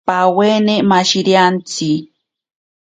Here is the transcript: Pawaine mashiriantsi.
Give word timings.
Pawaine 0.07 0.75
mashiriantsi. 0.89 1.89